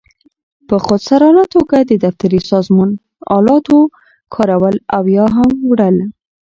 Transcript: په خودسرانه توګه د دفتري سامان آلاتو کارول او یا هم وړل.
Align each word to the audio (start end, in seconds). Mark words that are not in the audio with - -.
په 0.67 0.75
خودسرانه 0.85 1.43
توګه 1.53 1.77
د 1.83 1.91
دفتري 2.05 2.39
سامان 2.49 2.89
آلاتو 3.37 3.79
کارول 4.35 4.75
او 4.95 5.03
یا 5.17 5.25
هم 5.37 5.49
وړل. 5.69 5.97